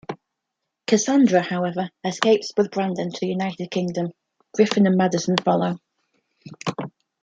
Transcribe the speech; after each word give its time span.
Cassandra, 0.87 1.43
however, 1.43 1.91
escapes 2.03 2.49
with 2.57 2.71
Brandon 2.71 3.11
to 3.11 3.19
the 3.21 3.27
United 3.27 3.69
Kingdom; 3.69 4.11
Griffin 4.51 4.87
and 4.87 4.97
Madison 4.97 5.35
follow. 5.37 5.77